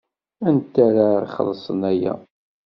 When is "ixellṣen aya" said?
1.27-2.13